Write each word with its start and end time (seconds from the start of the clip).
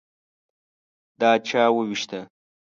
_دا 1.19 1.31
چا 1.47 1.63
ووېشته؟ 1.75 2.19